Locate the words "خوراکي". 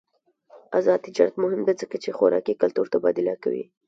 2.17-2.53